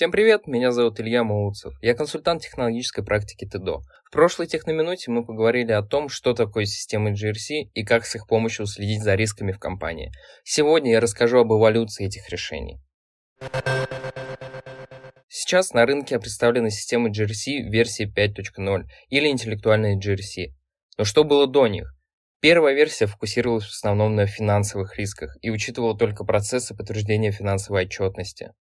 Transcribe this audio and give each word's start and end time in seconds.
Всем 0.00 0.12
привет, 0.12 0.46
меня 0.46 0.72
зовут 0.72 0.98
Илья 0.98 1.24
Молодцев. 1.24 1.74
Я 1.82 1.92
консультант 1.92 2.40
технологической 2.40 3.04
практики 3.04 3.44
ТДО. 3.44 3.82
В 4.06 4.10
прошлой 4.10 4.46
техноминуте 4.46 5.10
мы 5.10 5.26
поговорили 5.26 5.72
о 5.72 5.82
том, 5.82 6.08
что 6.08 6.32
такое 6.32 6.64
системы 6.64 7.12
GRC 7.12 7.68
и 7.74 7.84
как 7.84 8.06
с 8.06 8.16
их 8.16 8.26
помощью 8.26 8.64
следить 8.64 9.02
за 9.02 9.14
рисками 9.14 9.52
в 9.52 9.58
компании. 9.58 10.10
Сегодня 10.42 10.92
я 10.92 11.00
расскажу 11.00 11.40
об 11.40 11.52
эволюции 11.52 12.06
этих 12.06 12.30
решений. 12.30 12.80
Сейчас 15.28 15.74
на 15.74 15.84
рынке 15.84 16.18
представлены 16.18 16.70
системы 16.70 17.10
GRC 17.10 17.68
версии 17.68 18.10
5.0 18.10 18.84
или 19.10 19.28
интеллектуальные 19.28 19.98
GRC. 19.98 20.54
Но 20.96 21.04
что 21.04 21.24
было 21.24 21.46
до 21.46 21.66
них? 21.66 21.92
Первая 22.40 22.74
версия 22.74 23.04
фокусировалась 23.04 23.66
в 23.66 23.72
основном 23.72 24.14
на 24.14 24.26
финансовых 24.26 24.96
рисках 24.96 25.36
и 25.42 25.50
учитывала 25.50 25.94
только 25.94 26.24
процессы 26.24 26.74
подтверждения 26.74 27.32
финансовой 27.32 27.84
отчетности. 27.84 28.52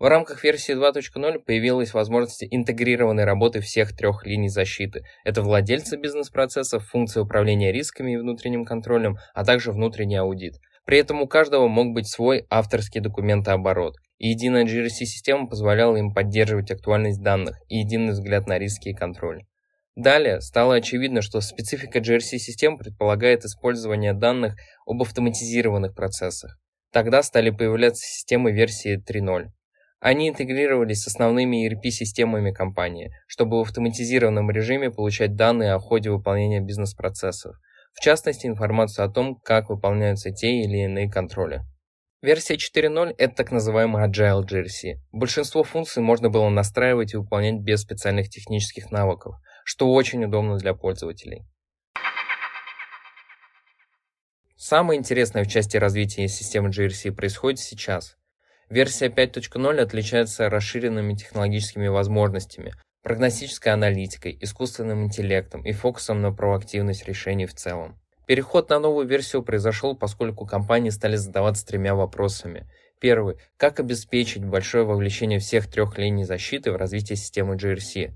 В 0.00 0.08
рамках 0.08 0.42
версии 0.44 0.74
2.0 0.74 1.40
появилась 1.40 1.92
возможность 1.92 2.42
интегрированной 2.50 3.24
работы 3.24 3.60
всех 3.60 3.94
трех 3.94 4.24
линий 4.24 4.48
защиты. 4.48 5.02
Это 5.24 5.42
владельцы 5.42 5.98
бизнес-процессов, 5.98 6.88
функции 6.88 7.20
управления 7.20 7.70
рисками 7.70 8.14
и 8.14 8.16
внутренним 8.16 8.64
контролем, 8.64 9.18
а 9.34 9.44
также 9.44 9.72
внутренний 9.72 10.16
аудит. 10.16 10.54
При 10.86 10.96
этом 10.96 11.20
у 11.20 11.28
каждого 11.28 11.68
мог 11.68 11.92
быть 11.92 12.08
свой 12.08 12.46
авторский 12.48 13.02
документооборот. 13.02 13.96
И 14.16 14.30
единая 14.30 14.64
GRC-система 14.64 15.46
позволяла 15.46 15.98
им 15.98 16.14
поддерживать 16.14 16.70
актуальность 16.70 17.22
данных 17.22 17.58
и 17.68 17.80
единый 17.80 18.12
взгляд 18.12 18.46
на 18.46 18.58
риски 18.58 18.88
и 18.88 18.94
контроль. 18.94 19.44
Далее 19.96 20.40
стало 20.40 20.76
очевидно, 20.76 21.20
что 21.20 21.42
специфика 21.42 21.98
GRC-систем 21.98 22.78
предполагает 22.78 23.44
использование 23.44 24.14
данных 24.14 24.54
об 24.86 25.02
автоматизированных 25.02 25.94
процессах. 25.94 26.58
Тогда 26.90 27.22
стали 27.22 27.50
появляться 27.50 28.02
системы 28.02 28.50
версии 28.50 28.96
3.0. 28.96 29.48
Они 30.00 30.30
интегрировались 30.30 31.02
с 31.02 31.08
основными 31.08 31.68
ERP-системами 31.68 32.52
компании, 32.52 33.12
чтобы 33.26 33.58
в 33.58 33.62
автоматизированном 33.62 34.50
режиме 34.50 34.90
получать 34.90 35.36
данные 35.36 35.74
о 35.74 35.78
ходе 35.78 36.10
выполнения 36.10 36.60
бизнес-процессов, 36.60 37.56
в 37.92 38.00
частности 38.00 38.46
информацию 38.46 39.04
о 39.04 39.10
том, 39.10 39.36
как 39.36 39.68
выполняются 39.68 40.30
те 40.30 40.62
или 40.62 40.84
иные 40.84 41.10
контроли. 41.10 41.60
Версия 42.22 42.54
4.0– 42.54 43.14
это 43.18 43.34
так 43.34 43.50
называемый 43.50 44.06
Agile 44.06 44.42
GRC. 44.42 44.96
Большинство 45.12 45.64
функций 45.64 46.02
можно 46.02 46.30
было 46.30 46.48
настраивать 46.48 47.12
и 47.12 47.18
выполнять 47.18 47.60
без 47.60 47.82
специальных 47.82 48.30
технических 48.30 48.90
навыков, 48.90 49.34
что 49.64 49.92
очень 49.92 50.24
удобно 50.24 50.56
для 50.56 50.72
пользователей. 50.72 51.44
Самое 54.56 54.98
интересное 54.98 55.44
в 55.44 55.48
части 55.48 55.76
развития 55.76 56.26
системы 56.26 56.70
GRC 56.70 57.12
происходит 57.12 57.58
сейчас– 57.58 58.16
Версия 58.70 59.08
5.0 59.08 59.80
отличается 59.80 60.48
расширенными 60.48 61.14
технологическими 61.14 61.88
возможностями, 61.88 62.72
прогностической 63.02 63.72
аналитикой, 63.72 64.38
искусственным 64.40 65.02
интеллектом 65.02 65.64
и 65.64 65.72
фокусом 65.72 66.22
на 66.22 66.32
проактивность 66.32 67.04
решений 67.08 67.46
в 67.46 67.54
целом. 67.54 67.98
Переход 68.28 68.70
на 68.70 68.78
новую 68.78 69.08
версию 69.08 69.42
произошел, 69.42 69.96
поскольку 69.96 70.46
компании 70.46 70.90
стали 70.90 71.16
задаваться 71.16 71.66
тремя 71.66 71.96
вопросами. 71.96 72.70
Первый. 73.00 73.38
Как 73.56 73.80
обеспечить 73.80 74.44
большое 74.44 74.84
вовлечение 74.84 75.40
всех 75.40 75.68
трех 75.68 75.98
линий 75.98 76.24
защиты 76.24 76.70
в 76.70 76.76
развитие 76.76 77.16
системы 77.16 77.56
GRC? 77.56 78.12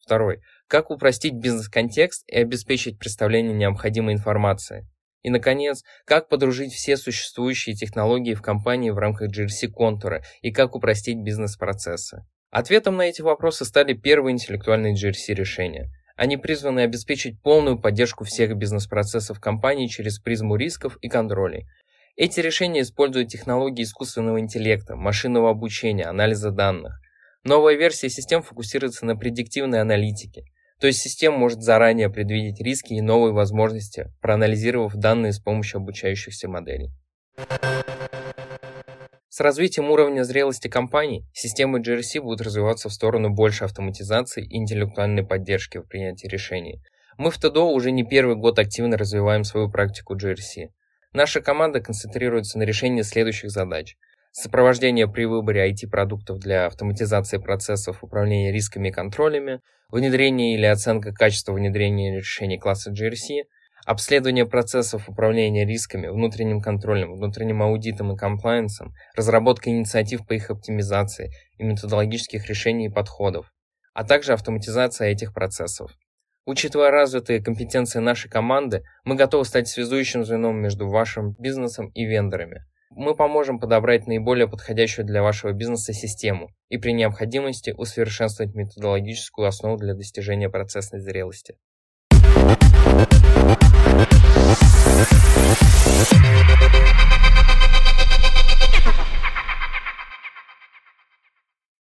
Второй. 0.00 0.40
Как 0.66 0.90
упростить 0.90 1.34
бизнес-контекст 1.34 2.24
и 2.26 2.36
обеспечить 2.36 2.98
представление 2.98 3.54
необходимой 3.54 4.14
информации? 4.14 4.88
И, 5.24 5.30
наконец, 5.30 5.82
как 6.04 6.28
подружить 6.28 6.72
все 6.72 6.96
существующие 6.98 7.74
технологии 7.74 8.34
в 8.34 8.42
компании 8.42 8.90
в 8.90 8.98
рамках 8.98 9.30
GRC 9.30 9.68
контура 9.68 10.22
и 10.42 10.52
как 10.52 10.76
упростить 10.76 11.18
бизнес-процессы. 11.18 12.26
Ответом 12.50 12.98
на 12.98 13.02
эти 13.08 13.22
вопросы 13.22 13.64
стали 13.64 13.94
первые 13.94 14.34
интеллектуальные 14.34 14.94
GRC 14.94 15.34
решения. 15.34 15.90
Они 16.14 16.36
призваны 16.36 16.80
обеспечить 16.80 17.40
полную 17.42 17.80
поддержку 17.80 18.24
всех 18.24 18.54
бизнес-процессов 18.54 19.40
компании 19.40 19.88
через 19.88 20.18
призму 20.18 20.56
рисков 20.56 20.98
и 21.00 21.08
контролей. 21.08 21.66
Эти 22.16 22.40
решения 22.40 22.82
используют 22.82 23.30
технологии 23.30 23.82
искусственного 23.82 24.38
интеллекта, 24.38 24.94
машинного 24.94 25.50
обучения, 25.50 26.04
анализа 26.04 26.50
данных. 26.50 27.00
Новая 27.44 27.76
версия 27.76 28.10
систем 28.10 28.42
фокусируется 28.42 29.06
на 29.06 29.16
предиктивной 29.16 29.80
аналитике, 29.80 30.44
то 30.80 30.86
есть 30.86 31.00
система 31.00 31.38
может 31.38 31.62
заранее 31.62 32.10
предвидеть 32.10 32.60
риски 32.60 32.94
и 32.94 33.00
новые 33.00 33.32
возможности, 33.32 34.12
проанализировав 34.20 34.94
данные 34.94 35.32
с 35.32 35.38
помощью 35.38 35.78
обучающихся 35.78 36.48
моделей. 36.48 36.90
С 39.28 39.40
развитием 39.40 39.90
уровня 39.90 40.22
зрелости 40.22 40.68
компаний, 40.68 41.26
системы 41.32 41.80
GRC 41.80 42.20
будут 42.20 42.40
развиваться 42.40 42.88
в 42.88 42.92
сторону 42.92 43.30
большей 43.30 43.66
автоматизации 43.66 44.44
и 44.44 44.56
интеллектуальной 44.56 45.26
поддержки 45.26 45.78
в 45.78 45.88
принятии 45.88 46.28
решений. 46.28 46.80
Мы 47.18 47.30
в 47.30 47.38
ТДО 47.38 47.72
уже 47.72 47.90
не 47.90 48.04
первый 48.04 48.36
год 48.36 48.58
активно 48.58 48.96
развиваем 48.96 49.44
свою 49.44 49.70
практику 49.70 50.16
GRC. 50.16 50.68
Наша 51.12 51.40
команда 51.40 51.80
концентрируется 51.80 52.58
на 52.58 52.62
решении 52.62 53.02
следующих 53.02 53.50
задач– 53.50 53.96
сопровождение 54.34 55.06
при 55.06 55.26
выборе 55.26 55.70
IT-продуктов 55.70 56.40
для 56.40 56.66
автоматизации 56.66 57.38
процессов 57.38 58.02
управления 58.02 58.50
рисками 58.50 58.88
и 58.88 58.90
контролями, 58.90 59.60
внедрение 59.90 60.54
или 60.54 60.66
оценка 60.66 61.12
качества 61.12 61.52
внедрения 61.52 62.16
решений 62.16 62.58
класса 62.58 62.90
GRC, 62.90 63.44
обследование 63.86 64.44
процессов 64.44 65.08
управления 65.08 65.64
рисками, 65.64 66.08
внутренним 66.08 66.60
контролем, 66.60 67.14
внутренним 67.14 67.62
аудитом 67.62 68.12
и 68.12 68.16
комплайенсом, 68.16 68.92
разработка 69.14 69.70
инициатив 69.70 70.26
по 70.26 70.32
их 70.32 70.50
оптимизации 70.50 71.30
и 71.58 71.62
методологических 71.62 72.48
решений 72.48 72.86
и 72.86 72.92
подходов, 72.92 73.52
а 73.92 74.02
также 74.02 74.32
автоматизация 74.32 75.10
этих 75.10 75.32
процессов. 75.32 75.92
Учитывая 76.44 76.90
развитые 76.90 77.40
компетенции 77.40 78.00
нашей 78.00 78.28
команды, 78.28 78.82
мы 79.04 79.14
готовы 79.14 79.44
стать 79.44 79.68
связующим 79.68 80.24
звеном 80.24 80.60
между 80.60 80.88
вашим 80.88 81.36
бизнесом 81.38 81.90
и 81.94 82.04
вендорами– 82.04 82.64
мы 82.96 83.14
поможем 83.14 83.58
подобрать 83.58 84.06
наиболее 84.06 84.48
подходящую 84.48 85.04
для 85.04 85.22
вашего 85.22 85.52
бизнеса 85.52 85.92
систему 85.92 86.50
и 86.68 86.78
при 86.78 86.92
необходимости 86.92 87.74
усовершенствовать 87.76 88.54
методологическую 88.54 89.48
основу 89.48 89.76
для 89.76 89.94
достижения 89.94 90.48
процессной 90.48 91.00
зрелости. 91.00 91.56